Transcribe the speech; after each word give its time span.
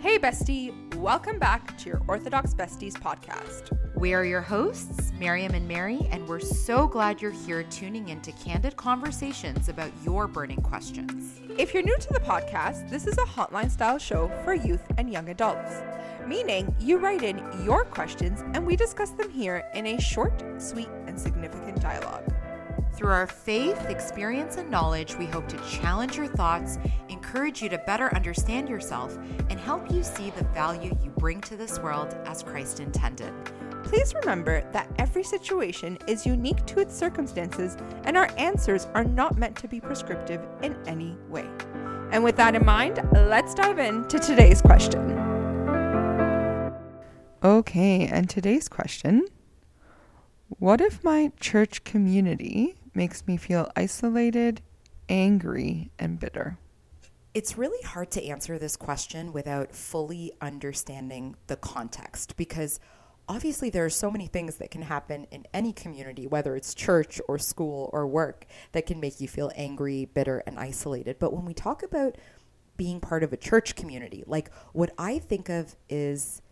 Hey, 0.00 0.18
bestie. 0.18 0.72
Welcome 0.96 1.38
back 1.38 1.78
to 1.78 1.88
your 1.88 2.02
Orthodox 2.06 2.52
Besties 2.52 2.92
podcast. 2.92 3.70
We 3.96 4.12
are 4.12 4.24
your 4.24 4.42
hosts, 4.42 5.12
Miriam 5.18 5.54
and 5.54 5.66
Mary, 5.66 6.06
and 6.10 6.26
we're 6.28 6.40
so 6.40 6.86
glad 6.86 7.22
you're 7.22 7.30
here 7.30 7.62
tuning 7.64 8.08
into 8.08 8.32
candid 8.32 8.76
conversations 8.76 9.68
about 9.68 9.90
your 10.04 10.26
burning 10.26 10.60
questions. 10.60 11.40
If 11.58 11.72
you're 11.72 11.82
new 11.82 11.96
to 11.96 12.12
the 12.12 12.20
podcast, 12.20 12.90
this 12.90 13.06
is 13.06 13.16
a 13.18 13.22
hotline 13.22 13.70
style 13.70 13.98
show 13.98 14.28
for 14.44 14.54
youth 14.54 14.82
and 14.98 15.10
young 15.10 15.28
adults, 15.28 15.82
meaning 16.26 16.74
you 16.78 16.98
write 16.98 17.22
in 17.22 17.38
your 17.64 17.84
questions 17.84 18.42
and 18.54 18.66
we 18.66 18.76
discuss 18.76 19.10
them 19.10 19.30
here 19.30 19.64
in 19.74 19.86
a 19.86 20.00
short, 20.00 20.42
sweet, 20.58 20.88
and 21.06 21.18
significant 21.18 21.80
dialogue. 21.80 22.24
Through 22.94 23.12
our 23.12 23.26
faith, 23.26 23.86
experience, 23.88 24.56
and 24.56 24.70
knowledge, 24.70 25.16
we 25.16 25.26
hope 25.26 25.48
to 25.48 25.56
challenge 25.68 26.16
your 26.16 26.26
thoughts, 26.26 26.78
encourage 27.08 27.62
you 27.62 27.68
to 27.70 27.78
better 27.78 28.14
understand 28.14 28.68
yourself, 28.68 29.16
and 29.48 29.58
help 29.58 29.90
you 29.90 30.02
see 30.02 30.30
the 30.30 30.44
value 30.44 30.96
you 31.02 31.10
bring 31.16 31.40
to 31.42 31.56
this 31.56 31.78
world 31.78 32.16
as 32.26 32.42
Christ 32.42 32.80
intended. 32.80 33.32
Please 33.84 34.14
remember 34.14 34.68
that 34.72 34.88
every 34.98 35.24
situation 35.24 35.98
is 36.06 36.26
unique 36.26 36.64
to 36.66 36.80
its 36.80 36.94
circumstances, 36.94 37.76
and 38.04 38.16
our 38.16 38.28
answers 38.36 38.86
are 38.94 39.04
not 39.04 39.38
meant 39.38 39.56
to 39.56 39.68
be 39.68 39.80
prescriptive 39.80 40.46
in 40.62 40.76
any 40.86 41.16
way. 41.28 41.48
And 42.12 42.22
with 42.22 42.36
that 42.36 42.54
in 42.54 42.64
mind, 42.64 43.00
let's 43.12 43.54
dive 43.54 43.78
into 43.78 44.18
today's 44.18 44.60
question. 44.60 45.18
Okay, 47.42 48.06
and 48.06 48.28
today's 48.28 48.68
question 48.68 49.26
What 50.58 50.80
if 50.80 51.04
my 51.04 51.30
church 51.38 51.84
community 51.84 52.74
makes 52.92 53.26
me 53.26 53.36
feel 53.36 53.70
isolated, 53.76 54.60
angry, 55.08 55.92
and 55.98 56.18
bitter? 56.18 56.58
It's 57.32 57.56
really 57.56 57.80
hard 57.82 58.10
to 58.12 58.24
answer 58.24 58.58
this 58.58 58.76
question 58.76 59.32
without 59.32 59.72
fully 59.72 60.32
understanding 60.40 61.36
the 61.46 61.54
context 61.54 62.36
because 62.36 62.80
obviously 63.28 63.70
there 63.70 63.84
are 63.84 63.90
so 63.90 64.10
many 64.10 64.26
things 64.26 64.56
that 64.56 64.72
can 64.72 64.82
happen 64.82 65.28
in 65.30 65.46
any 65.54 65.72
community, 65.72 66.26
whether 66.26 66.56
it's 66.56 66.74
church 66.74 67.20
or 67.28 67.38
school 67.38 67.88
or 67.92 68.08
work, 68.08 68.44
that 68.72 68.86
can 68.86 68.98
make 68.98 69.20
you 69.20 69.28
feel 69.28 69.52
angry, 69.54 70.06
bitter, 70.06 70.42
and 70.48 70.58
isolated. 70.58 71.20
But 71.20 71.32
when 71.32 71.44
we 71.44 71.54
talk 71.54 71.84
about 71.84 72.16
being 72.76 72.98
part 72.98 73.22
of 73.22 73.32
a 73.32 73.36
church 73.36 73.76
community, 73.76 74.24
like 74.26 74.50
what 74.72 74.90
I 74.98 75.20
think 75.20 75.48
of 75.48 75.76
is 75.88 76.42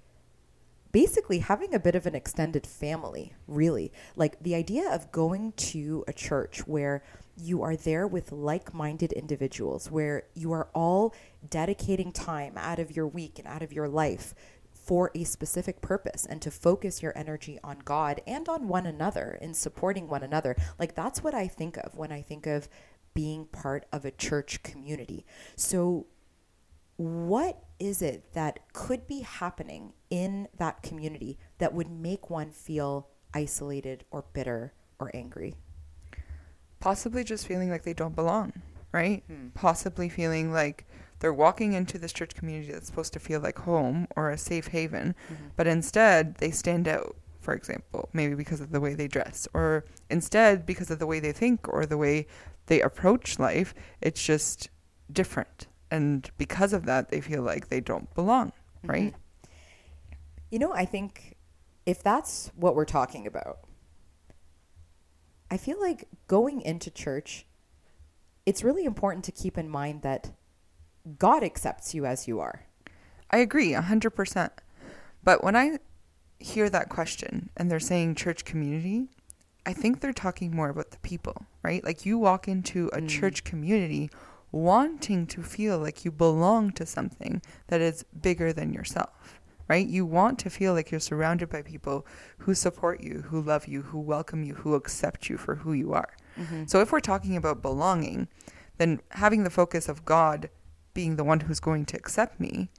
basically 0.92 1.40
having 1.40 1.74
a 1.74 1.78
bit 1.78 1.94
of 1.94 2.06
an 2.06 2.14
extended 2.14 2.66
family, 2.66 3.32
really. 3.46 3.92
Like 4.16 4.42
the 4.42 4.54
idea 4.54 4.90
of 4.90 5.12
going 5.12 5.52
to 5.52 6.04
a 6.08 6.12
church 6.12 6.66
where 6.66 7.02
you 7.36 7.62
are 7.62 7.76
there 7.76 8.06
with 8.06 8.32
like 8.32 8.74
minded 8.74 9.12
individuals, 9.12 9.90
where 9.90 10.24
you 10.34 10.52
are 10.52 10.68
all 10.74 11.14
dedicating 11.48 12.12
time 12.12 12.54
out 12.56 12.78
of 12.78 12.96
your 12.96 13.06
week 13.06 13.38
and 13.38 13.46
out 13.46 13.62
of 13.62 13.72
your 13.72 13.88
life 13.88 14.34
for 14.72 15.10
a 15.14 15.22
specific 15.22 15.82
purpose 15.82 16.24
and 16.24 16.40
to 16.40 16.50
focus 16.50 17.02
your 17.02 17.12
energy 17.16 17.58
on 17.62 17.78
God 17.84 18.22
and 18.26 18.48
on 18.48 18.68
one 18.68 18.86
another 18.86 19.38
in 19.40 19.52
supporting 19.52 20.08
one 20.08 20.22
another. 20.22 20.56
Like 20.78 20.94
that's 20.94 21.22
what 21.22 21.34
I 21.34 21.46
think 21.46 21.76
of 21.76 21.94
when 21.94 22.10
I 22.10 22.22
think 22.22 22.46
of 22.46 22.68
being 23.12 23.46
part 23.46 23.84
of 23.92 24.04
a 24.04 24.10
church 24.10 24.62
community. 24.62 25.26
So, 25.56 26.06
what 26.96 27.62
is 27.78 28.02
it 28.02 28.32
that 28.34 28.60
could 28.72 29.06
be 29.06 29.20
happening 29.20 29.92
in 30.10 30.48
that 30.58 30.82
community 30.82 31.38
that 31.58 31.72
would 31.74 31.90
make 31.90 32.28
one 32.30 32.50
feel 32.50 33.08
isolated 33.34 34.04
or 34.10 34.24
bitter 34.32 34.72
or 34.98 35.10
angry? 35.14 35.54
Possibly 36.80 37.24
just 37.24 37.46
feeling 37.46 37.70
like 37.70 37.82
they 37.84 37.92
don't 37.94 38.14
belong, 38.14 38.52
right? 38.92 39.22
Hmm. 39.26 39.48
Possibly 39.54 40.08
feeling 40.08 40.52
like 40.52 40.86
they're 41.20 41.32
walking 41.32 41.72
into 41.72 41.98
this 41.98 42.12
church 42.12 42.34
community 42.34 42.72
that's 42.72 42.86
supposed 42.86 43.12
to 43.14 43.20
feel 43.20 43.40
like 43.40 43.58
home 43.58 44.06
or 44.16 44.30
a 44.30 44.38
safe 44.38 44.68
haven, 44.68 45.14
Mm-hmm. 45.32 45.46
but 45.56 45.66
instead 45.66 46.36
they 46.36 46.50
stand 46.50 46.86
out, 46.88 47.16
for 47.40 47.54
example, 47.54 48.08
maybe 48.12 48.34
because 48.34 48.60
of 48.60 48.70
the 48.72 48.80
way 48.80 48.94
they 48.94 49.08
dress, 49.08 49.46
or 49.54 49.84
instead 50.10 50.66
because 50.66 50.90
of 50.90 50.98
the 50.98 51.06
way 51.06 51.18
they 51.20 51.32
think 51.32 51.68
or 51.68 51.86
the 51.86 51.96
way 51.96 52.26
they 52.66 52.80
approach 52.80 53.38
life. 53.38 53.72
It's 54.00 54.22
just 54.22 54.68
different. 55.12 55.67
And 55.90 56.30
because 56.38 56.72
of 56.72 56.86
that, 56.86 57.10
they 57.10 57.20
feel 57.20 57.42
like 57.42 57.68
they 57.68 57.80
don't 57.80 58.12
belong, 58.14 58.48
mm-hmm. 58.48 58.90
right? 58.90 59.14
You 60.50 60.58
know, 60.58 60.72
I 60.72 60.84
think 60.84 61.36
if 61.86 62.02
that's 62.02 62.50
what 62.54 62.74
we're 62.74 62.84
talking 62.84 63.26
about, 63.26 63.60
I 65.50 65.56
feel 65.56 65.80
like 65.80 66.06
going 66.26 66.60
into 66.60 66.90
church, 66.90 67.46
it's 68.44 68.62
really 68.62 68.84
important 68.84 69.24
to 69.24 69.32
keep 69.32 69.56
in 69.56 69.68
mind 69.68 70.02
that 70.02 70.32
God 71.18 71.42
accepts 71.42 71.94
you 71.94 72.04
as 72.04 72.28
you 72.28 72.40
are. 72.40 72.66
I 73.30 73.38
agree, 73.38 73.72
100%. 73.72 74.50
But 75.22 75.42
when 75.42 75.56
I 75.56 75.78
hear 76.38 76.70
that 76.70 76.88
question 76.88 77.50
and 77.56 77.70
they're 77.70 77.80
saying 77.80 78.14
church 78.14 78.44
community, 78.44 79.08
I 79.66 79.72
think 79.72 80.00
they're 80.00 80.12
talking 80.12 80.54
more 80.54 80.70
about 80.70 80.90
the 80.90 80.98
people, 80.98 81.46
right? 81.62 81.84
Like 81.84 82.06
you 82.06 82.18
walk 82.18 82.48
into 82.48 82.88
a 82.88 83.00
mm. 83.00 83.08
church 83.08 83.44
community 83.44 84.10
wanting 84.52 85.26
to 85.26 85.42
feel 85.42 85.78
like 85.78 86.04
you 86.04 86.10
belong 86.10 86.72
to 86.72 86.86
something 86.86 87.42
that 87.68 87.80
is 87.80 88.04
bigger 88.20 88.52
than 88.52 88.72
yourself, 88.72 89.40
right? 89.68 89.86
You 89.86 90.06
want 90.06 90.38
to 90.40 90.50
feel 90.50 90.72
like 90.72 90.90
you're 90.90 91.00
surrounded 91.00 91.48
by 91.48 91.62
people 91.62 92.06
who 92.38 92.54
support 92.54 93.02
you, 93.02 93.24
who 93.28 93.40
love 93.40 93.66
you, 93.66 93.82
who 93.82 94.00
welcome 94.00 94.42
you, 94.42 94.54
who 94.54 94.74
accept 94.74 95.28
you 95.28 95.36
for 95.36 95.56
who 95.56 95.72
you 95.72 95.92
are. 95.92 96.16
Mm-hmm. 96.38 96.64
So 96.66 96.80
if 96.80 96.92
we're 96.92 97.00
talking 97.00 97.36
about 97.36 97.62
belonging, 97.62 98.28
then 98.78 99.00
having 99.10 99.44
the 99.44 99.50
focus 99.50 99.88
of 99.88 100.04
God 100.04 100.48
being 100.94 101.16
the 101.16 101.24
one 101.24 101.40
who's 101.40 101.60
going 101.60 101.84
to 101.86 101.96
accept 101.96 102.40
me, 102.40 102.70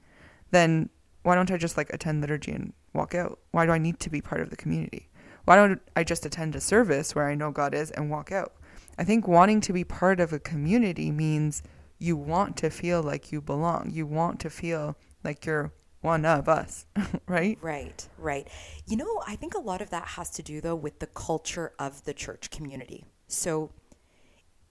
then 0.50 0.90
why 1.22 1.34
don't 1.34 1.50
I 1.50 1.56
just 1.56 1.76
like 1.76 1.92
attend 1.92 2.20
liturgy 2.20 2.52
and 2.52 2.72
walk 2.92 3.14
out? 3.14 3.38
Why 3.52 3.66
do 3.66 3.72
I 3.72 3.78
need 3.78 4.00
to 4.00 4.10
be 4.10 4.20
part 4.20 4.40
of 4.40 4.50
the 4.50 4.56
community? 4.56 5.08
Why 5.44 5.56
don't 5.56 5.80
I 5.94 6.04
just 6.04 6.26
attend 6.26 6.54
a 6.54 6.60
service 6.60 7.14
where 7.14 7.28
I 7.28 7.34
know 7.34 7.50
God 7.50 7.74
is 7.74 7.90
and 7.90 8.10
walk 8.10 8.32
out? 8.32 8.54
I 8.98 9.04
think 9.04 9.26
wanting 9.26 9.60
to 9.62 9.72
be 9.72 9.84
part 9.84 10.20
of 10.20 10.32
a 10.32 10.38
community 10.38 11.10
means 11.10 11.62
you 11.98 12.16
want 12.16 12.56
to 12.58 12.70
feel 12.70 13.02
like 13.02 13.30
you 13.30 13.40
belong. 13.40 13.90
You 13.92 14.06
want 14.06 14.40
to 14.40 14.50
feel 14.50 14.96
like 15.22 15.46
you're 15.46 15.72
one 16.00 16.24
of 16.24 16.48
us, 16.48 16.86
right? 17.26 17.58
Right, 17.60 18.08
right. 18.18 18.48
You 18.86 18.96
know, 18.96 19.22
I 19.26 19.36
think 19.36 19.54
a 19.54 19.60
lot 19.60 19.82
of 19.82 19.90
that 19.90 20.06
has 20.08 20.30
to 20.30 20.42
do, 20.42 20.60
though, 20.60 20.74
with 20.74 20.98
the 20.98 21.06
culture 21.06 21.72
of 21.78 22.04
the 22.04 22.14
church 22.14 22.50
community. 22.50 23.04
So, 23.28 23.70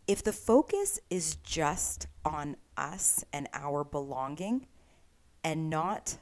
if 0.07 0.23
the 0.23 0.33
focus 0.33 0.99
is 1.11 1.35
just 1.35 2.07
on 2.25 2.57
us 2.75 3.23
and 3.31 3.47
our 3.53 3.83
belonging 3.83 4.65
and 5.43 5.69
not 5.69 6.17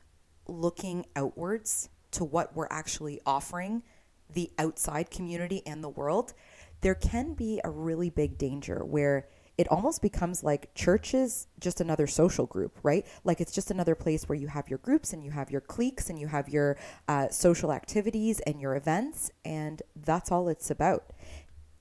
looking 0.46 1.06
outwards 1.16 1.90
to 2.12 2.26
what 2.26 2.54
we're 2.54 2.68
actually 2.70 3.22
offering 3.26 3.84
the 4.34 4.52
outside 4.60 5.10
community 5.10 5.62
and 5.66 5.82
the 5.82 5.90
world, 5.90 6.34
there 6.82 6.96
can 6.96 7.34
be 7.34 7.60
a 7.64 7.70
really 7.70 8.10
big 8.10 8.38
danger 8.38 8.84
where 8.86 9.28
it 9.58 9.68
almost 9.72 10.02
becomes 10.02 10.44
like 10.44 10.74
church 10.76 11.14
is 11.14 11.48
just 11.60 11.82
another 11.82 12.06
social 12.06 12.46
group, 12.46 12.78
right? 12.84 13.06
Like 13.24 13.42
it's 13.42 13.52
just 13.52 13.72
another 13.72 13.96
place 13.96 14.30
where 14.30 14.38
you 14.38 14.48
have 14.48 14.70
your 14.70 14.78
groups 14.78 15.14
and 15.14 15.24
you 15.24 15.32
have 15.32 15.50
your 15.50 15.62
cliques 15.62 16.10
and 16.10 16.20
you 16.20 16.28
have 16.28 16.48
your 16.48 16.78
uh, 17.08 17.30
social 17.30 17.72
activities 17.72 18.40
and 18.42 18.62
your 18.62 18.76
events, 18.76 19.32
and 19.44 19.82
that's 19.96 20.32
all 20.32 20.48
it's 20.48 20.70
about. 20.70 21.12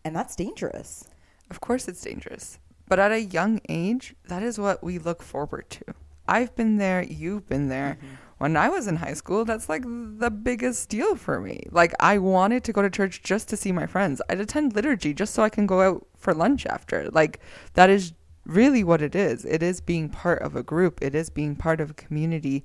And 0.04 0.16
that's 0.16 0.36
dangerous. 0.36 1.06
Of 1.50 1.60
course, 1.60 1.86
it's 1.86 2.00
dangerous. 2.00 2.58
But 2.88 2.98
at 2.98 3.12
a 3.12 3.20
young 3.20 3.60
age, 3.68 4.14
that 4.28 4.42
is 4.42 4.58
what 4.58 4.82
we 4.82 4.98
look 4.98 5.22
forward 5.22 5.68
to. 5.70 5.84
I've 6.26 6.54
been 6.56 6.76
there, 6.78 7.02
you've 7.02 7.48
been 7.48 7.68
there. 7.68 7.98
When 8.38 8.56
I 8.56 8.68
was 8.68 8.86
in 8.86 8.96
high 8.96 9.14
school, 9.14 9.44
that's 9.46 9.68
like 9.68 9.82
the 9.84 10.30
biggest 10.30 10.90
deal 10.90 11.16
for 11.16 11.40
me. 11.40 11.66
Like, 11.70 11.94
I 12.00 12.18
wanted 12.18 12.64
to 12.64 12.72
go 12.72 12.82
to 12.82 12.90
church 12.90 13.22
just 13.22 13.48
to 13.48 13.56
see 13.56 13.72
my 13.72 13.86
friends. 13.86 14.20
I'd 14.28 14.40
attend 14.40 14.74
liturgy 14.74 15.14
just 15.14 15.34
so 15.34 15.42
I 15.42 15.48
can 15.48 15.66
go 15.66 15.80
out 15.80 16.06
for 16.18 16.34
lunch 16.34 16.66
after. 16.66 17.10
Like, 17.10 17.40
that 17.74 17.88
is 17.88 18.12
really 18.44 18.84
what 18.84 19.00
it 19.00 19.14
is. 19.14 19.44
It 19.46 19.62
is 19.62 19.80
being 19.80 20.10
part 20.10 20.42
of 20.42 20.54
a 20.54 20.62
group, 20.62 20.98
it 21.02 21.14
is 21.14 21.30
being 21.30 21.56
part 21.56 21.80
of 21.80 21.90
a 21.90 21.94
community 21.94 22.62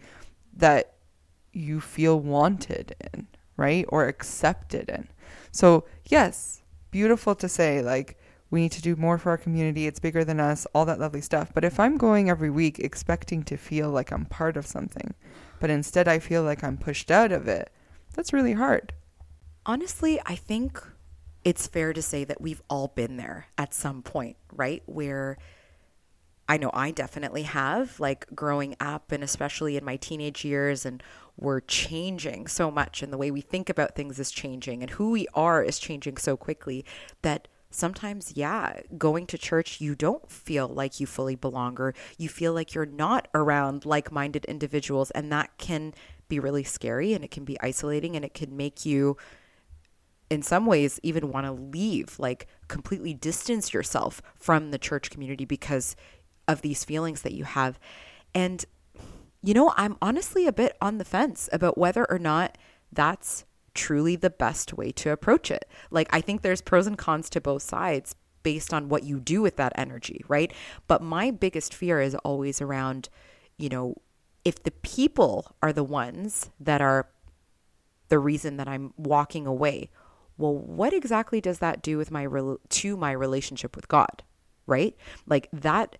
that 0.58 0.96
you 1.54 1.80
feel 1.80 2.20
wanted 2.20 2.96
in, 3.14 3.28
right? 3.56 3.86
Or 3.90 4.08
accepted 4.08 4.90
in. 4.90 5.08
So, 5.52 5.86
yes, 6.06 6.64
beautiful 6.92 7.34
to 7.36 7.48
say, 7.48 7.82
like, 7.82 8.20
we 8.50 8.62
need 8.62 8.74
to 8.74 8.82
do 8.82 8.98
more 8.98 9.18
for 9.18 9.30
our 9.30 9.38
community. 9.38 9.88
It's 9.88 10.00
bigger 10.00 10.26
than 10.26 10.42
us, 10.42 10.68
all 10.74 10.84
that 10.86 11.00
lovely 11.00 11.22
stuff. 11.22 11.54
But 11.54 11.64
if 11.64 11.80
I'm 11.80 11.98
going 11.98 12.30
every 12.30 12.50
week 12.50 12.80
expecting 12.80 13.44
to 13.44 13.56
feel 13.56 13.90
like 13.90 14.12
I'm 14.12 14.26
part 14.26 14.58
of 14.58 14.68
something, 14.68 15.14
but 15.62 15.70
instead 15.70 16.08
I 16.08 16.20
feel 16.20 16.44
like 16.44 16.64
I'm 16.64 16.76
pushed 16.76 17.12
out 17.12 17.32
of 17.32 17.48
it, 17.48 17.72
that's 18.14 18.34
really 18.34 18.54
hard. 18.54 18.94
Honestly, 19.66 20.20
I 20.26 20.36
think 20.36 20.84
it's 21.46 21.68
fair 21.68 21.94
to 21.94 22.02
say 22.02 22.24
that 22.24 22.42
we've 22.42 22.64
all 22.68 22.90
been 22.90 23.18
there 23.18 23.46
at 23.58 23.74
some 23.74 24.02
point, 24.02 24.38
right? 24.52 24.82
Where 24.88 25.38
I 26.50 26.58
know 26.58 26.72
I 26.74 26.90
definitely 26.90 27.44
have, 27.44 28.00
like 28.00 28.26
growing 28.36 28.76
up 28.80 29.12
and 29.12 29.24
especially 29.24 29.78
in 29.78 29.86
my 29.86 29.98
teenage 29.98 30.44
years, 30.44 30.84
and 30.84 31.02
we're 31.38 31.62
changing 31.62 32.48
so 32.48 32.72
much, 32.72 33.04
and 33.04 33.14
the 33.14 33.18
way 33.18 33.30
we 33.30 33.42
think 33.42 33.70
about 33.70 33.96
things 33.96 34.20
is 34.20 34.32
changing, 34.32 34.82
and 34.82 34.90
who 34.90 35.12
we 35.12 35.28
are 35.36 35.64
is 35.64 35.78
changing 35.78 36.18
so 36.18 36.36
quickly 36.36 36.84
that 37.22 37.48
sometimes, 37.72 38.34
yeah, 38.36 38.82
going 38.98 39.26
to 39.28 39.38
church, 39.38 39.82
you 39.82 39.96
don't 39.96 40.30
feel 40.30 40.68
like 40.68 41.00
you 41.00 41.08
fully 41.08 41.36
belong 41.36 41.80
or 41.80 41.94
you 42.18 42.30
feel 42.30 42.54
like 42.54 42.74
you're 42.74 42.86
not 42.86 43.28
around 43.34 43.86
like 43.86 44.12
minded 44.12 44.46
individuals. 44.46 45.10
And 45.12 45.32
that 45.32 45.58
can 45.58 45.94
be 46.28 46.40
really 46.40 46.64
scary 46.64 47.14
and 47.14 47.24
it 47.24 47.32
can 47.32 47.46
be 47.46 47.60
isolating 47.62 48.16
and 48.16 48.24
it 48.24 48.34
can 48.34 48.56
make 48.56 48.86
you, 48.86 49.18
in 50.30 50.42
some 50.42 50.66
ways, 50.66 51.00
even 51.04 51.32
want 51.32 51.46
to 51.46 51.52
leave, 51.52 52.20
like 52.20 52.48
completely 52.68 53.14
distance 53.14 53.74
yourself 53.74 54.22
from 54.36 54.72
the 54.72 54.78
church 54.78 55.10
community 55.10 55.46
because 55.46 55.96
of 56.48 56.62
these 56.62 56.84
feelings 56.84 57.22
that 57.22 57.34
you 57.34 57.44
have. 57.44 57.80
And, 58.34 58.64
you 59.42 59.54
know, 59.54 59.74
I'm 59.76 59.98
honestly 60.02 60.46
a 60.48 60.54
bit 60.54 60.78
on 60.82 60.98
the 60.98 61.06
fence 61.06 61.50
about 61.52 61.78
whether 61.78 62.10
or 62.10 62.20
not 62.20 62.58
that's 62.92 63.46
truly 63.74 64.16
the 64.16 64.30
best 64.30 64.74
way 64.74 64.92
to 64.92 65.12
approach 65.12 65.52
it. 65.52 65.66
Like, 65.90 66.08
I 66.12 66.22
think 66.22 66.42
there's 66.42 66.62
pros 66.62 66.88
and 66.88 66.98
cons 66.98 67.30
to 67.32 67.42
both 67.42 67.62
sides 67.62 68.16
based 68.44 68.74
on 68.74 68.90
what 68.90 69.04
you 69.04 69.20
do 69.20 69.42
with 69.42 69.56
that 69.58 69.74
energy, 69.76 70.24
right? 70.28 70.52
But 70.88 71.02
my 71.02 71.32
biggest 71.32 71.74
fear 71.74 72.02
is 72.02 72.16
always 72.16 72.62
around, 72.62 73.10
you 73.58 73.70
know, 73.70 73.96
if 74.44 74.64
the 74.64 74.72
people 74.72 75.56
are 75.62 75.72
the 75.72 75.84
ones 75.84 76.50
that 76.60 76.82
are 76.82 77.08
the 78.10 78.20
reason 78.20 78.58
that 78.58 78.68
I'm 78.68 78.94
walking 78.98 79.46
away, 79.46 79.90
well, 80.38 80.56
what 80.56 80.94
exactly 80.94 81.40
does 81.40 81.60
that 81.60 81.84
do 81.84 81.98
with 81.98 82.10
my 82.10 82.28
to 82.70 82.98
my 82.98 83.12
relationship 83.12 83.76
with 83.76 83.88
God, 83.88 84.24
right? 84.66 84.96
Like 85.28 85.48
that 85.54 85.98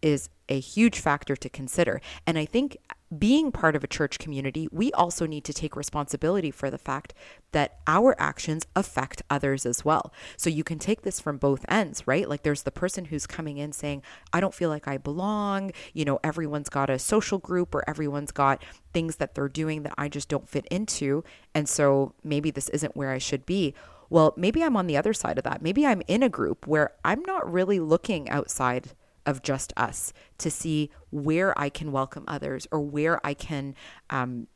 is 0.00 0.30
a 0.48 0.58
huge 0.58 0.98
factor 0.98 1.36
to 1.36 1.48
consider. 1.48 2.00
And 2.26 2.38
I 2.38 2.44
think 2.44 2.78
being 3.18 3.52
part 3.52 3.76
of 3.76 3.84
a 3.84 3.88
church 3.88 4.18
community, 4.18 4.68
we 4.72 4.92
also 4.92 5.26
need 5.26 5.44
to 5.44 5.52
take 5.52 5.76
responsibility 5.76 6.50
for 6.50 6.70
the 6.70 6.78
fact 6.78 7.12
that 7.52 7.78
our 7.86 8.16
actions 8.18 8.66
affect 8.74 9.22
others 9.28 9.66
as 9.66 9.84
well. 9.84 10.12
So 10.36 10.48
you 10.48 10.64
can 10.64 10.78
take 10.78 11.02
this 11.02 11.20
from 11.20 11.36
both 11.36 11.66
ends, 11.68 12.06
right? 12.06 12.28
Like 12.28 12.42
there's 12.42 12.62
the 12.62 12.70
person 12.70 13.06
who's 13.06 13.26
coming 13.26 13.58
in 13.58 13.72
saying, 13.72 14.02
I 14.32 14.40
don't 14.40 14.54
feel 14.54 14.70
like 14.70 14.88
I 14.88 14.96
belong. 14.96 15.72
You 15.92 16.04
know, 16.04 16.20
everyone's 16.24 16.70
got 16.70 16.88
a 16.88 16.98
social 16.98 17.38
group 17.38 17.74
or 17.74 17.88
everyone's 17.88 18.32
got 18.32 18.62
things 18.92 19.16
that 19.16 19.34
they're 19.34 19.48
doing 19.48 19.82
that 19.82 19.94
I 19.98 20.08
just 20.08 20.28
don't 20.28 20.48
fit 20.48 20.66
into. 20.66 21.24
And 21.54 21.68
so 21.68 22.14
maybe 22.24 22.50
this 22.50 22.68
isn't 22.70 22.96
where 22.96 23.10
I 23.10 23.18
should 23.18 23.44
be. 23.44 23.74
Well, 24.08 24.34
maybe 24.36 24.62
I'm 24.62 24.76
on 24.76 24.86
the 24.86 24.96
other 24.96 25.14
side 25.14 25.38
of 25.38 25.44
that. 25.44 25.62
Maybe 25.62 25.86
I'm 25.86 26.02
in 26.06 26.22
a 26.22 26.28
group 26.28 26.66
where 26.66 26.92
I'm 27.04 27.22
not 27.22 27.50
really 27.50 27.80
looking 27.80 28.28
outside 28.28 28.90
of 29.26 29.42
just 29.42 29.72
us 29.76 30.12
to 30.38 30.50
see 30.50 30.90
where 31.10 31.58
I 31.58 31.68
can 31.68 31.92
welcome 31.92 32.24
others 32.26 32.66
or 32.70 32.80
where 32.80 33.24
I 33.26 33.34
can 33.34 33.74
um, 34.10 34.46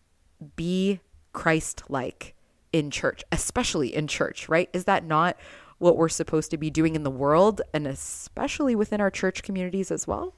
be 0.56 1.00
Christ 1.32 1.82
like 1.88 2.34
in 2.72 2.90
church, 2.90 3.22
especially 3.32 3.94
in 3.94 4.06
church, 4.06 4.48
right? 4.48 4.68
Is 4.72 4.84
that 4.84 5.04
not 5.04 5.36
what 5.78 5.96
we're 5.96 6.08
supposed 6.08 6.50
to 6.50 6.56
be 6.56 6.70
doing 6.70 6.96
in 6.96 7.02
the 7.02 7.10
world 7.10 7.60
and 7.72 7.86
especially 7.86 8.74
within 8.74 9.00
our 9.00 9.10
church 9.10 9.42
communities 9.42 9.90
as 9.90 10.06
well? 10.06 10.34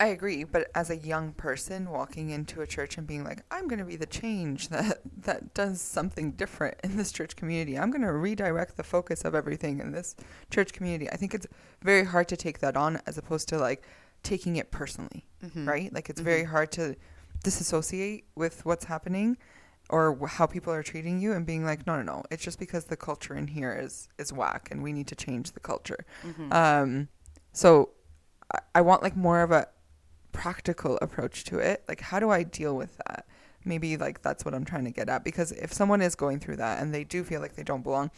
I 0.00 0.06
agree, 0.06 0.42
but 0.42 0.70
as 0.74 0.90
a 0.90 0.96
young 0.96 1.32
person 1.32 1.88
walking 1.88 2.30
into 2.30 2.60
a 2.60 2.66
church 2.66 2.98
and 2.98 3.06
being 3.06 3.22
like, 3.22 3.44
I'm 3.50 3.68
going 3.68 3.78
to 3.78 3.84
be 3.84 3.96
the 3.96 4.06
change 4.06 4.68
that 4.68 5.00
that 5.22 5.54
does 5.54 5.80
something 5.80 6.32
different 6.32 6.76
in 6.82 6.96
this 6.96 7.12
church 7.12 7.36
community. 7.36 7.78
I'm 7.78 7.90
going 7.90 8.02
to 8.02 8.12
redirect 8.12 8.76
the 8.76 8.82
focus 8.82 9.22
of 9.24 9.34
everything 9.34 9.78
in 9.78 9.92
this 9.92 10.16
church 10.50 10.72
community. 10.72 11.08
I 11.10 11.16
think 11.16 11.32
it's 11.32 11.46
very 11.82 12.04
hard 12.04 12.28
to 12.28 12.36
take 12.36 12.58
that 12.58 12.76
on 12.76 13.00
as 13.06 13.18
opposed 13.18 13.48
to 13.50 13.58
like 13.58 13.84
taking 14.24 14.56
it 14.56 14.72
personally, 14.72 15.26
mm-hmm. 15.44 15.68
right? 15.68 15.92
Like 15.92 16.10
it's 16.10 16.20
mm-hmm. 16.20 16.28
very 16.28 16.44
hard 16.44 16.72
to 16.72 16.96
disassociate 17.44 18.24
with 18.34 18.64
what's 18.64 18.86
happening 18.86 19.36
or 19.90 20.26
how 20.26 20.46
people 20.46 20.72
are 20.72 20.82
treating 20.82 21.20
you 21.20 21.32
and 21.32 21.46
being 21.46 21.64
like, 21.64 21.86
no, 21.86 21.96
no, 21.96 22.02
no, 22.02 22.24
it's 22.30 22.42
just 22.42 22.58
because 22.58 22.86
the 22.86 22.96
culture 22.96 23.36
in 23.36 23.46
here 23.46 23.78
is 23.80 24.08
is 24.18 24.32
whack 24.32 24.68
and 24.72 24.82
we 24.82 24.92
need 24.92 25.06
to 25.08 25.14
change 25.14 25.52
the 25.52 25.60
culture. 25.60 26.04
Mm-hmm. 26.24 26.52
Um, 26.52 27.08
so 27.52 27.90
I, 28.52 28.58
I 28.76 28.80
want 28.80 29.02
like 29.02 29.16
more 29.16 29.42
of 29.42 29.52
a 29.52 29.68
practical 30.34 30.98
approach 31.00 31.44
to 31.44 31.58
it. 31.58 31.82
Like, 31.88 32.02
how 32.02 32.20
do 32.20 32.28
I 32.28 32.42
deal 32.42 32.76
with 32.76 32.98
that? 33.06 33.24
Maybe 33.64 33.96
like 33.96 34.20
that's 34.20 34.44
what 34.44 34.52
I'm 34.52 34.66
trying 34.66 34.84
to 34.84 34.90
get 34.90 35.08
at. 35.08 35.24
Because 35.24 35.52
if 35.52 35.72
someone 35.72 36.02
is 36.02 36.14
going 36.14 36.40
through 36.40 36.56
that 36.56 36.82
and 36.82 36.92
they 36.92 37.04
do 37.04 37.24
feel 37.24 37.40
like 37.40 37.54
they 37.54 37.62
don't 37.62 37.82
belong, 37.82 38.10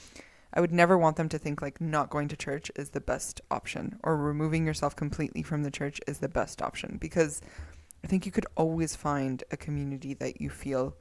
I 0.53 0.61
would 0.61 0.73
never 0.73 0.97
want 0.97 1.17
them 1.17 1.29
to 1.29 1.39
think 1.39 1.63
like 1.63 1.81
not 1.81 2.11
going 2.11 2.29
to 2.29 2.37
church 2.37 2.73
is 2.75 2.91
the 2.91 3.01
best 3.01 3.41
option 3.51 4.01
or 4.03 4.17
removing 4.17 4.67
yourself 4.67 4.97
completely 4.97 5.43
from 5.43 5.63
the 5.63 5.71
church 5.71 6.01
is 6.09 6.19
the 6.19 6.29
best 6.29 6.63
option 6.63 6.97
because 6.99 7.43
I 8.03 8.07
think 8.07 8.25
you 8.25 8.33
could 8.33 8.47
always 8.57 8.97
find 8.97 9.45
a 9.51 9.57
community 9.57 10.15
that 10.15 10.41
you 10.41 10.49
feel 10.49 10.97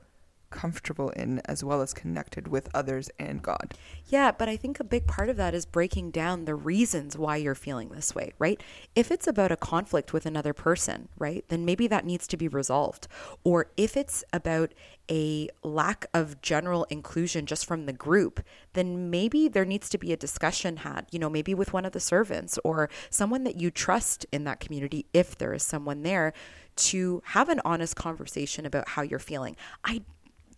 comfortable 0.56 1.10
in 1.10 1.40
as 1.46 1.63
well 1.63 1.81
as 1.81 1.94
connected 1.94 2.48
with 2.48 2.69
others 2.74 3.12
and 3.19 3.44
God. 3.44 3.74
Yeah, 4.07 4.31
but 4.31 4.48
I 4.48 4.56
think 4.56 4.80
a 4.80 4.84
big 4.84 5.06
part 5.06 5.30
of 5.30 5.38
that 5.38 5.54
is 5.54 5.66
breaking 5.66 6.12
down 6.12 6.46
the 6.46 6.56
reasons 6.56 7.18
why 7.18 7.36
you're 7.36 7.54
feeling 7.54 7.90
this 7.90 8.16
way, 8.16 8.34
right? 8.40 8.63
If 8.96 9.12
it's 9.12 9.28
about 9.28 9.52
a 9.52 9.57
conflict 9.57 10.13
with 10.13 10.25
another 10.25 10.54
person, 10.54 11.10
right, 11.18 11.44
then 11.50 11.66
maybe 11.66 11.88
that 11.88 12.06
needs 12.06 12.25
to 12.28 12.38
be 12.38 12.48
resolved. 12.48 13.07
Or 13.44 13.68
if 13.75 13.98
it's 13.98 14.24
about 14.31 14.74
a 15.12 15.50
lack 15.63 16.06
of 16.13 16.42
general 16.42 16.86
inclusion 16.86 17.46
just 17.46 17.66
from 17.66 17.86
the 17.86 17.94
group, 17.94 18.42
then 18.74 19.10
maybe 19.10 19.48
there 19.48 19.66
needs 19.66 19.90
to 19.90 19.98
be 19.98 20.13
a 20.13 20.18
discussion 20.18 20.78
had, 20.78 21.06
you 21.12 21.19
know, 21.19 21.30
maybe 21.30 21.54
with 21.54 21.74
one 21.74 21.86
of 21.86 21.92
the 21.92 22.00
servants 22.00 22.57
or 22.63 22.90
someone 23.10 23.44
that 23.44 23.60
you 23.60 23.69
trust 23.69 24.25
in 24.31 24.46
that 24.46 24.60
community, 24.60 25.06
if 25.13 25.38
there 25.38 25.54
is 25.54 25.63
someone 25.63 26.02
there, 26.04 26.34
to 26.75 27.22
have 27.28 27.50
an 27.50 27.62
honest 27.63 27.96
conversation 27.96 28.66
about 28.66 28.90
how 28.90 29.02
you're 29.02 29.19
feeling. 29.19 29.56
I 29.84 30.02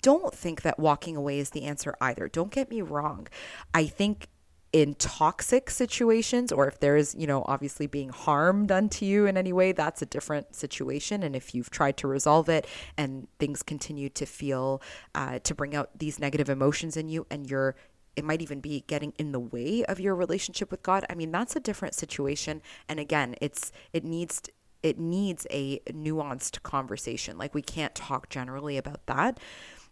don't 0.02 0.34
think 0.34 0.62
that 0.62 0.80
walking 0.80 1.16
away 1.16 1.40
is 1.40 1.52
the 1.52 1.64
answer 1.64 1.96
either. 2.02 2.28
Don't 2.28 2.52
get 2.52 2.70
me 2.70 2.82
wrong. 2.82 3.28
I 3.74 3.86
think 3.86 4.30
in 4.74 4.94
toxic 4.96 5.70
situations 5.70 6.52
or 6.52 6.68
if 6.68 6.80
there 6.80 6.98
is 6.98 7.16
you 7.18 7.26
know 7.26 7.44
obviously 7.48 7.88
being 7.88 8.10
harm 8.10 8.68
done 8.68 8.90
to 8.90 9.06
you 9.06 9.26
in 9.26 9.38
any 9.38 9.54
way 9.54 9.72
that's 9.72 10.02
a 10.02 10.06
different 10.06 10.54
situation 10.54 11.24
and 11.24 11.36
if 11.36 11.56
you've 11.56 11.70
tried 11.70 11.96
to 11.96 12.08
resolve 12.08 12.50
it 12.50 12.68
and 12.98 13.28
things 13.40 13.64
continue 13.64 14.10
to 14.10 14.26
feel 14.26 14.82
uh, 15.16 15.40
to 15.40 15.56
bring 15.56 15.74
out 15.74 15.98
these 15.98 16.20
negative 16.20 16.50
emotions 16.50 16.98
in 16.98 17.08
you 17.08 17.26
and 17.32 17.50
you're 17.50 17.76
it 18.18 18.26
might 18.26 18.42
even 18.42 18.60
be 18.60 18.84
getting 18.88 19.14
in 19.18 19.32
the 19.32 19.40
way 19.40 19.86
of 19.86 20.02
your 20.02 20.14
relationship 20.14 20.70
with 20.70 20.84
god 20.84 21.06
i 21.10 21.16
mean 21.16 21.32
that's 21.32 21.56
a 21.56 21.62
different 21.62 21.96
situation 21.96 22.62
and 22.90 23.00
again 23.00 23.36
it's 23.40 23.72
it 23.94 24.04
needs 24.04 24.42
it 24.84 25.00
needs 25.00 25.48
a 25.50 25.80
nuanced 25.90 26.62
conversation 26.64 27.38
like 27.38 27.56
we 27.56 27.62
can't 27.62 27.96
talk 27.96 28.30
generally 28.30 28.78
about 28.78 29.06
that 29.06 29.40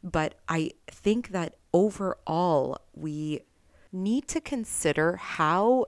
but 0.06 0.36
I 0.48 0.72
think 0.88 1.30
that 1.30 1.56
overall, 1.74 2.78
we 2.94 3.42
need 3.92 4.28
to 4.30 4.40
consider 4.40 5.16
how 5.16 5.88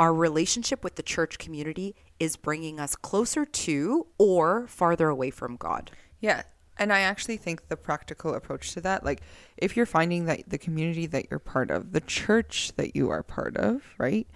our 0.00 0.12
relationship 0.12 0.82
with 0.82 0.96
the 0.96 1.02
church 1.02 1.38
community 1.38 1.94
is 2.18 2.36
bringing 2.36 2.80
us 2.80 2.96
closer 2.96 3.44
to 3.44 4.06
or 4.18 4.66
farther 4.66 5.08
away 5.08 5.30
from 5.30 5.56
God. 5.56 5.92
Yeah. 6.18 6.42
And 6.76 6.92
I 6.92 7.00
actually 7.00 7.36
think 7.36 7.68
the 7.68 7.76
practical 7.76 8.34
approach 8.34 8.72
to 8.72 8.80
that, 8.80 9.04
like 9.04 9.20
if 9.58 9.76
you're 9.76 9.86
finding 9.86 10.24
that 10.24 10.48
the 10.48 10.58
community 10.58 11.06
that 11.06 11.26
you're 11.30 11.38
part 11.38 11.70
of, 11.70 11.92
the 11.92 12.00
church 12.00 12.72
that 12.76 12.96
you 12.96 13.10
are 13.10 13.22
part 13.22 13.56
of, 13.58 13.82
right, 13.98 14.26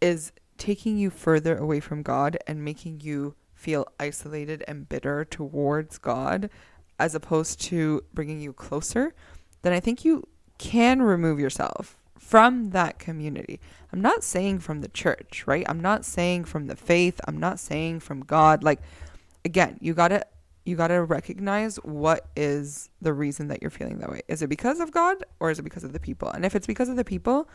is 0.00 0.32
taking 0.56 0.96
you 0.96 1.10
further 1.10 1.58
away 1.58 1.80
from 1.80 2.02
God 2.02 2.38
and 2.46 2.64
making 2.64 3.00
you 3.00 3.34
feel 3.52 3.88
isolated 3.98 4.62
and 4.68 4.88
bitter 4.88 5.24
towards 5.24 5.98
God, 5.98 6.48
as 6.98 7.14
opposed 7.14 7.60
to 7.62 8.02
bringing 8.12 8.40
you 8.40 8.52
closer, 8.52 9.14
then 9.62 9.72
I 9.72 9.80
think 9.80 10.04
you 10.04 10.24
can 10.58 11.00
remove 11.02 11.38
yourself 11.38 11.96
from 12.18 12.70
that 12.70 12.98
community. 12.98 13.60
I'm 13.92 14.00
not 14.00 14.22
saying 14.22 14.58
from 14.58 14.80
the 14.80 14.88
church, 14.88 15.44
right? 15.46 15.64
I'm 15.68 15.80
not 15.80 16.04
saying 16.04 16.44
from 16.44 16.66
the 16.66 16.76
faith. 16.76 17.20
I'm 17.26 17.38
not 17.38 17.58
saying 17.58 18.00
from 18.00 18.20
God. 18.20 18.62
Like 18.62 18.80
again, 19.44 19.78
you 19.80 19.94
got 19.94 20.08
to 20.08 20.26
you 20.64 20.76
got 20.76 20.88
to 20.88 21.02
recognize 21.02 21.76
what 21.76 22.26
is 22.36 22.90
the 23.00 23.14
reason 23.14 23.48
that 23.48 23.62
you're 23.62 23.70
feeling 23.70 23.98
that 23.98 24.10
way. 24.10 24.20
Is 24.28 24.42
it 24.42 24.48
because 24.48 24.80
of 24.80 24.92
God 24.92 25.24
or 25.40 25.50
is 25.50 25.58
it 25.58 25.62
because 25.62 25.84
of 25.84 25.94
the 25.94 26.00
people? 26.00 26.28
And 26.28 26.44
if 26.44 26.54
it's 26.54 26.66
because 26.66 26.90
of 26.90 26.96
the 26.96 27.04
people, 27.04 27.48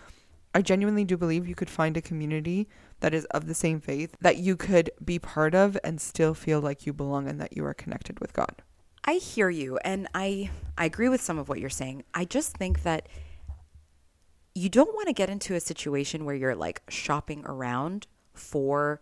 I 0.56 0.64
genuinely 0.64 1.06
do 1.06 1.16
believe 1.16 1.48
you 1.48 1.54
could 1.54 1.70
find 1.70 1.96
a 1.96 2.02
community 2.02 2.68
that 3.02 3.14
is 3.14 3.26
of 3.26 3.46
the 3.46 3.54
same 3.54 3.80
faith 3.80 4.16
that 4.22 4.38
you 4.38 4.56
could 4.56 4.90
be 5.04 5.20
part 5.20 5.54
of 5.54 5.78
and 5.84 6.02
still 6.02 6.34
feel 6.34 6.60
like 6.60 6.88
you 6.88 6.94
belong 6.94 7.28
and 7.28 7.40
that 7.40 7.56
you 7.56 7.64
are 7.66 7.74
connected 7.76 8.20
with 8.20 8.34
God. 8.34 8.64
I 9.06 9.16
hear 9.16 9.50
you 9.50 9.78
and 9.78 10.08
I 10.14 10.50
I 10.78 10.86
agree 10.86 11.10
with 11.10 11.22
some 11.22 11.38
of 11.38 11.50
what 11.50 11.60
you're 11.60 11.70
saying. 11.70 12.04
I 12.14 12.26
just 12.26 12.58
think 12.58 12.84
that 12.84 13.08
you 14.56 14.70
don't 14.70 14.94
want 14.94 15.08
to 15.08 15.14
get 15.14 15.30
into 15.30 15.56
a 15.56 15.60
situation 15.60 16.26
where 16.26 16.36
you're 16.36 16.56
like 16.56 16.82
shopping 16.90 17.44
around 17.46 18.08
for 18.34 19.02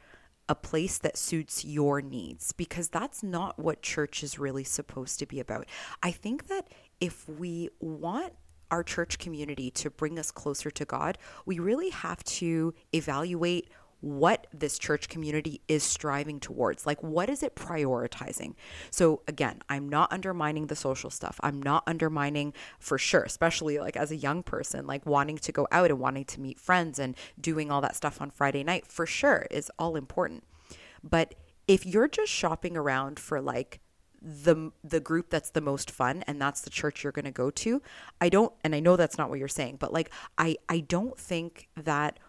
a 0.50 0.55
place 0.55 0.98
that 0.98 1.17
suits 1.17 1.63
your 1.63 2.01
needs 2.01 2.51
because 2.51 2.89
that's 2.89 3.24
not 3.24 3.58
what 3.58 3.81
church 3.81 4.24
is 4.24 4.39
really 4.39 4.63
supposed 4.63 5.20
to 5.20 5.25
be 5.25 5.39
about. 5.39 5.67
I 6.01 6.12
think 6.12 6.48
that 6.48 6.67
if 7.00 7.27
we 7.29 7.70
want 7.79 8.34
our 8.70 8.84
church 8.84 9.20
community 9.20 9.70
to 9.72 9.89
bring 9.89 10.17
us 10.17 10.31
closer 10.31 10.72
to 10.72 10.86
God, 10.86 11.17
we 11.46 11.60
really 11.60 11.89
have 11.89 12.24
to 12.24 12.74
evaluate 12.93 13.70
what 14.01 14.48
this 14.51 14.77
church 14.77 15.08
community 15.08 15.62
is 15.67 15.84
striving 15.84 16.39
towards. 16.39 16.86
Like, 16.86 17.01
what 17.01 17.29
is 17.29 17.43
it 17.43 17.55
prioritizing? 17.55 18.55
So, 18.89 19.22
again, 19.27 19.62
I'm 19.70 19.88
not 19.88 20.12
undermining 20.12 20.67
the 20.67 20.75
social 20.75 21.10
stuff. 21.10 21.39
I'm 21.41 21.62
not 21.62 21.84
undermining 21.88 22.53
for 22.79 22.98
sure, 22.98 23.24
especially 23.24 23.79
like 23.79 23.96
as 23.96 24.12
a 24.12 24.15
young 24.15 24.43
person, 24.43 24.88
like 24.88 25.05
wanting 25.05 25.38
to 25.38 25.51
go 25.51 25.67
out 25.72 25.91
and 25.91 26.00
wanting 26.00 26.25
to 26.25 26.41
meet 26.41 26.60
friends 26.60 27.00
and 27.00 27.15
doing 27.39 27.72
all 27.72 27.81
that 27.81 27.96
stuff 27.96 28.22
on 28.22 28.31
Friday 28.31 28.63
night 28.63 28.88
for 28.88 29.05
sure 29.05 29.48
is 29.51 29.72
all 29.77 29.96
important. 29.96 30.43
But 31.03 31.36
if 31.67 31.86
you're 31.86 32.08
just 32.08 32.31
shopping 32.31 32.75
around 32.75 33.20
for 33.20 33.39
like 33.39 33.79
the 34.22 34.72
the 34.84 35.00
group 35.00 35.29
that's 35.31 35.50
the 35.50 35.62
most 35.62 35.89
fun 35.89 36.24
and 36.27 36.39
that's 36.39 36.62
the 36.62 36.70
church 36.70 37.03
you're 37.03 37.12
going 37.12 37.25
to 37.25 37.31
go 37.31 37.50
to 37.50 37.81
i 38.20 38.29
don't 38.29 38.53
and 38.63 38.75
i 38.75 38.79
know 38.79 38.96
that's 38.96 39.17
not 39.17 39.31
what 39.31 39.39
you're 39.39 39.48
saying 39.48 39.77
but 39.79 39.91
like 39.91 40.12
i 40.38 40.55
i 40.70 40.79
don't 40.79 41.17
think 41.17 41.67
that 41.75 42.20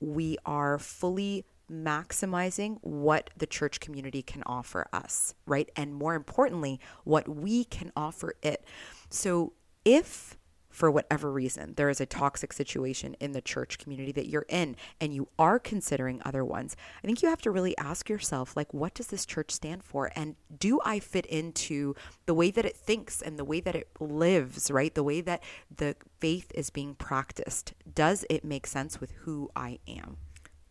we 0.00 0.36
are 0.44 0.78
fully 0.78 1.44
maximizing 1.70 2.78
what 2.82 3.30
the 3.36 3.46
church 3.46 3.80
community 3.80 4.22
can 4.22 4.42
offer 4.44 4.86
us 4.92 5.34
right? 5.46 5.70
And 5.76 5.94
more 5.94 6.14
importantly 6.14 6.80
what 7.04 7.28
we 7.28 7.64
can 7.64 7.92
offer 7.96 8.34
it. 8.42 8.64
So 9.08 9.54
if 9.84 10.36
for 10.74 10.90
whatever 10.90 11.30
reason 11.30 11.72
there 11.76 11.88
is 11.88 12.00
a 12.00 12.06
toxic 12.06 12.52
situation 12.52 13.14
in 13.20 13.32
the 13.32 13.40
church 13.40 13.78
community 13.78 14.12
that 14.12 14.26
you're 14.28 14.46
in 14.48 14.76
and 15.00 15.14
you 15.14 15.28
are 15.38 15.58
considering 15.58 16.20
other 16.24 16.44
ones 16.44 16.76
i 17.02 17.06
think 17.06 17.22
you 17.22 17.28
have 17.28 17.40
to 17.40 17.50
really 17.50 17.76
ask 17.78 18.08
yourself 18.08 18.56
like 18.56 18.72
what 18.74 18.92
does 18.94 19.06
this 19.06 19.24
church 19.24 19.50
stand 19.50 19.82
for? 19.84 20.10
And 20.16 20.34
do 20.58 20.80
i 20.84 20.98
fit 20.98 21.26
into 21.26 21.94
the 22.26 22.34
way 22.34 22.50
that 22.50 22.64
it 22.64 22.76
thinks 22.76 23.22
and 23.22 23.38
the 23.38 23.44
way 23.44 23.60
that 23.60 23.74
it 23.74 23.88
lives 24.00 24.70
right? 24.70 24.94
The 24.94 25.02
way 25.02 25.20
that 25.20 25.42
the 25.74 25.94
faith 26.20 26.50
is 26.54 26.70
being 26.70 26.94
practiced. 26.94 27.72
Does 27.92 28.24
it 28.28 28.44
make 28.44 28.66
sense 28.66 29.00
with 29.00 29.12
who 29.22 29.48
i 29.54 29.78
am? 29.86 30.16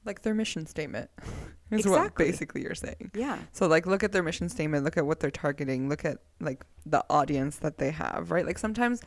Like 0.05 0.21
their 0.23 0.33
mission 0.33 0.65
statement 0.65 1.09
is 1.71 1.85
Exactly. 1.85 1.91
what 1.91 2.15
basically 2.15 2.61
you're 2.63 2.75
saying. 2.75 3.11
Yeah. 3.15 3.37
So 3.53 3.67
like 3.67 3.85
look 3.85 4.03
at 4.03 4.11
their 4.11 4.23
mission 4.23 4.49
statement 4.49 4.83
look 4.83 4.97
at 4.97 5.05
what 5.05 5.19
they're 5.21 5.31
targeting 5.31 5.87
look 5.89 6.03
at 6.03 6.17
like 6.41 6.65
the 6.85 7.03
audience 7.09 7.57
that 7.57 7.77
they 7.77 7.91
have 7.91 8.31
right? 8.31 8.45
Like 8.45 8.59
sometimes 8.59 9.01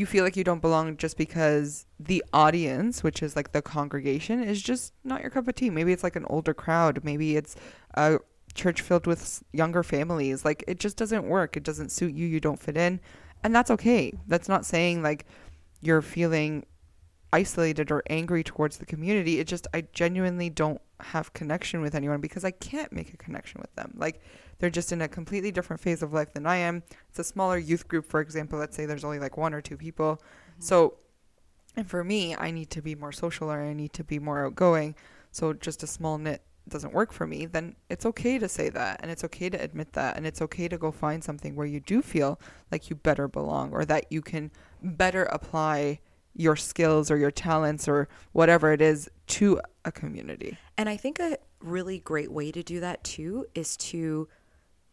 you 0.00 0.06
feel 0.06 0.24
like 0.24 0.34
you 0.34 0.42
don't 0.42 0.62
belong 0.62 0.96
just 0.96 1.18
because 1.18 1.86
the 2.00 2.24
audience 2.32 3.04
which 3.04 3.22
is 3.22 3.36
like 3.36 3.52
the 3.52 3.60
congregation 3.60 4.42
is 4.42 4.62
just 4.62 4.94
not 5.04 5.20
your 5.20 5.30
cup 5.30 5.46
of 5.46 5.54
tea. 5.54 5.68
Maybe 5.68 5.92
it's 5.92 6.02
like 6.02 6.16
an 6.16 6.24
older 6.30 6.54
crowd. 6.54 7.04
Maybe 7.04 7.36
it's 7.36 7.54
a 7.94 8.18
church 8.54 8.80
filled 8.80 9.06
with 9.06 9.44
younger 9.52 9.82
families. 9.82 10.42
Like 10.42 10.64
it 10.66 10.80
just 10.80 10.96
doesn't 10.96 11.28
work. 11.28 11.56
It 11.56 11.62
doesn't 11.62 11.92
suit 11.92 12.14
you. 12.14 12.26
You 12.26 12.40
don't 12.40 12.58
fit 12.58 12.78
in. 12.78 12.98
And 13.44 13.54
that's 13.54 13.70
okay. 13.70 14.14
That's 14.26 14.48
not 14.48 14.64
saying 14.64 15.02
like 15.02 15.26
you're 15.82 16.02
feeling 16.02 16.64
isolated 17.32 17.90
or 17.90 18.02
angry 18.08 18.42
towards 18.42 18.78
the 18.78 18.86
community. 18.86 19.38
It 19.38 19.46
just 19.46 19.66
I 19.72 19.82
genuinely 19.92 20.50
don't 20.50 20.80
have 21.00 21.32
connection 21.32 21.80
with 21.80 21.94
anyone 21.94 22.20
because 22.20 22.44
I 22.44 22.50
can't 22.50 22.92
make 22.92 23.14
a 23.14 23.16
connection 23.16 23.60
with 23.60 23.74
them. 23.74 23.92
Like 23.96 24.20
they're 24.58 24.70
just 24.70 24.92
in 24.92 25.02
a 25.02 25.08
completely 25.08 25.50
different 25.50 25.80
phase 25.80 26.02
of 26.02 26.12
life 26.12 26.32
than 26.32 26.46
I 26.46 26.56
am. 26.56 26.82
It's 27.08 27.18
a 27.18 27.24
smaller 27.24 27.58
youth 27.58 27.88
group, 27.88 28.06
for 28.06 28.20
example. 28.20 28.58
Let's 28.58 28.76
say 28.76 28.86
there's 28.86 29.04
only 29.04 29.18
like 29.18 29.36
one 29.36 29.54
or 29.54 29.60
two 29.60 29.76
people. 29.76 30.16
Mm-hmm. 30.16 30.62
So 30.62 30.98
and 31.76 31.88
for 31.88 32.02
me, 32.02 32.34
I 32.34 32.50
need 32.50 32.70
to 32.70 32.82
be 32.82 32.94
more 32.94 33.12
social 33.12 33.50
or 33.50 33.60
I 33.60 33.72
need 33.72 33.92
to 33.94 34.04
be 34.04 34.18
more 34.18 34.44
outgoing. 34.44 34.96
So 35.30 35.52
just 35.52 35.82
a 35.82 35.86
small 35.86 36.18
knit 36.18 36.42
doesn't 36.68 36.92
work 36.92 37.12
for 37.12 37.26
me, 37.26 37.46
then 37.46 37.76
it's 37.88 38.06
okay 38.06 38.38
to 38.38 38.48
say 38.48 38.68
that 38.70 39.00
and 39.02 39.10
it's 39.10 39.24
okay 39.24 39.50
to 39.50 39.60
admit 39.60 39.92
that 39.92 40.16
and 40.16 40.26
it's 40.26 40.40
okay 40.42 40.68
to 40.68 40.78
go 40.78 40.90
find 40.90 41.22
something 41.22 41.54
where 41.54 41.66
you 41.66 41.80
do 41.80 42.00
feel 42.00 42.40
like 42.70 42.88
you 42.90 42.96
better 42.96 43.28
belong 43.28 43.72
or 43.72 43.84
that 43.84 44.06
you 44.10 44.22
can 44.22 44.50
better 44.82 45.24
apply 45.24 46.00
your 46.40 46.56
skills 46.56 47.10
or 47.10 47.18
your 47.18 47.30
talents 47.30 47.86
or 47.86 48.08
whatever 48.32 48.72
it 48.72 48.80
is 48.80 49.10
to 49.26 49.60
a 49.84 49.92
community. 49.92 50.56
And 50.78 50.88
I 50.88 50.96
think 50.96 51.20
a 51.20 51.36
really 51.60 51.98
great 51.98 52.32
way 52.32 52.50
to 52.50 52.62
do 52.62 52.80
that 52.80 53.04
too 53.04 53.44
is 53.54 53.76
to 53.76 54.26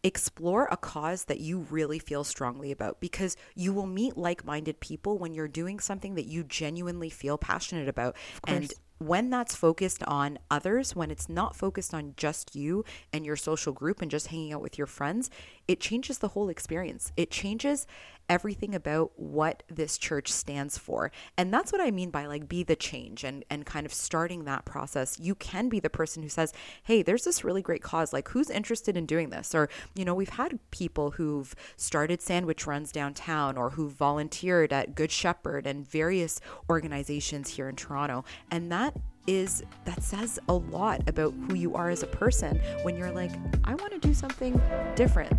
explore 0.04 0.68
a 0.70 0.78
cause 0.78 1.26
that 1.26 1.40
you 1.40 1.60
really 1.70 2.00
feel 2.00 2.24
strongly 2.24 2.72
about 2.72 3.00
because 3.00 3.38
you 3.56 3.74
will 3.74 3.88
meet 3.88 4.18
like-minded 4.18 4.80
people 4.80 5.18
when 5.18 5.34
you're 5.34 5.48
doing 5.48 5.80
something 5.80 6.16
that 6.16 6.26
you 6.26 6.44
genuinely 6.44 7.10
feel 7.10 7.38
passionate 7.38 7.88
about. 7.88 8.16
And 8.46 8.72
when 9.00 9.30
that's 9.30 9.56
focused 9.56 10.04
on 10.04 10.40
others 10.50 10.96
when 10.96 11.12
it's 11.12 11.30
not 11.30 11.56
focused 11.56 11.94
on 11.94 12.14
just 12.18 12.56
you 12.56 12.84
and 13.14 13.26
your 13.26 13.36
social 13.36 13.72
group 13.72 14.02
and 14.02 14.10
just 14.10 14.28
hanging 14.28 14.52
out 14.52 14.62
with 14.62 14.78
your 14.78 14.88
friends 14.88 15.30
it 15.68 15.80
changes 15.80 16.18
the 16.20 16.30
whole 16.30 16.50
experience. 16.50 17.12
It 17.18 17.30
changes 17.30 17.86
everything 18.30 18.76
about 18.76 19.12
what 19.16 19.64
this 19.70 19.98
church 19.98 20.32
stands 20.32 20.78
for. 20.78 21.12
And 21.38 21.54
that's 21.54 21.72
what 21.72 21.82
i 21.82 21.92
mean 21.92 22.10
by 22.10 22.26
like 22.26 22.48
be 22.48 22.64
the 22.64 22.76
change 22.76 23.24
and 23.24 23.44
and 23.50 23.66
kind 23.66 23.86
of 23.86 23.94
starting 23.94 24.46
that 24.46 24.66
process. 24.66 25.20
You 25.20 25.36
can 25.36 25.70
be 25.70 25.80
the 25.80 25.90
person 25.90 26.24
who 26.24 26.30
says 26.30 26.54
hey 26.84 27.02
there's 27.02 27.24
this 27.24 27.44
really 27.44 27.62
great 27.62 27.82
cause. 27.82 28.14
Like 28.14 28.30
who's 28.30 28.50
interested 28.50 28.98
in 28.98 29.06
doing 29.06 29.30
this? 29.30 29.54
Or 29.56 29.70
you 29.96 30.06
know 30.06 30.16
we've 30.16 30.30
had 30.30 30.60
people 30.72 31.12
who've 31.12 31.56
started 31.76 32.22
sandwich 32.22 32.68
runs 32.68 32.92
downtown 32.92 33.58
or 33.58 33.72
who 33.72 33.90
volunteered 33.90 34.74
at 34.74 34.96
good 34.96 35.12
shepherd 35.12 35.66
and 35.66 35.88
various 35.88 36.40
organizations 36.70 37.50
here 37.50 37.70
in 37.70 37.76
toronto. 37.76 38.24
And 38.52 38.72
that 38.72 38.96
is 39.28 39.64
that 39.84 40.02
says 40.02 40.40
a 40.48 40.54
lot 40.54 41.08
about 41.08 41.34
who 41.48 41.56
you 41.56 41.76
are 41.76 41.90
as 41.90 42.02
a 42.02 42.08
person 42.08 42.58
when 42.84 42.98
you're 42.98 43.12
like 43.12 43.32
i 43.66 43.76
want 43.76 43.92
to 43.92 44.00
do 44.00 44.14
something 44.14 44.60
different 44.96 45.38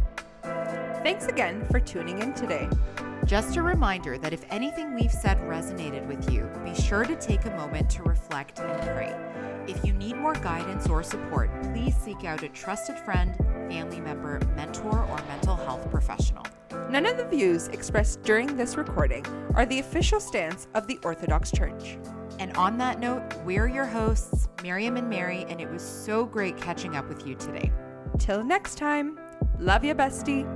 Thanks 1.03 1.27
again 1.27 1.65
for 1.71 1.81
tuning 1.81 2.19
in 2.21 2.35
today. 2.35 2.69
Just 3.25 3.57
a 3.57 3.63
reminder 3.63 4.17
that 4.19 4.33
if 4.33 4.45
anything 4.51 4.95
we've 4.95 5.13
said 5.13 5.39
resonated 5.41 6.07
with 6.07 6.31
you, 6.33 6.51
be 6.65 6.75
sure 6.75 7.05
to 7.05 7.15
take 7.17 7.45
a 7.45 7.51
moment 7.51 7.91
to 7.91 8.03
reflect 8.03 8.59
and 8.59 8.83
pray. 8.83 9.15
If 9.67 9.85
you 9.85 9.93
need 9.93 10.17
more 10.17 10.33
guidance 10.33 10.89
or 10.89 11.03
support, 11.03 11.51
please 11.63 11.95
seek 11.97 12.25
out 12.25 12.43
a 12.43 12.49
trusted 12.49 12.99
friend, 12.99 13.37
family 13.69 14.01
member, 14.01 14.41
mentor, 14.57 15.05
or 15.05 15.19
mental 15.29 15.57
health 15.57 15.91
professional. 15.91 16.47
None 16.89 17.05
of 17.05 17.19
the 17.19 17.27
views 17.27 17.69
expressed 17.69 18.23
during 18.23 18.57
this 18.57 18.77
recording 18.77 19.27
are 19.55 19.67
the 19.67 19.81
official 19.81 20.21
stance 20.21 20.69
of 20.75 20.87
the 20.87 20.99
Orthodox 21.03 21.51
Church. 21.53 21.99
And 22.39 22.57
on 22.57 22.79
that 22.79 22.99
note, 22.99 23.23
we're 23.45 23.69
your 23.69 23.85
hosts, 23.85 24.49
Miriam 24.63 24.97
and 24.97 25.11
Mary, 25.11 25.45
and 25.51 25.61
it 25.61 25.71
was 25.71 25.83
so 25.83 26.25
great 26.25 26.57
catching 26.57 26.97
up 26.97 27.07
with 27.09 27.27
you 27.27 27.35
today. 27.35 27.71
Till 28.19 28.43
next 28.43 28.79
time, 28.79 29.19
love 29.59 29.87
ya, 29.87 29.95
bestie. 29.95 30.47